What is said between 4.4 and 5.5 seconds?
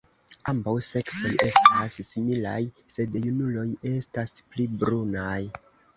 pli brunaj.